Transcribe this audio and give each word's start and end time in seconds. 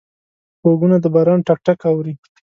غوږونه 0.61 0.97
د 1.03 1.05
باران 1.13 1.39
ټک 1.47 1.59
ټک 1.65 1.79
اوري 1.91 2.13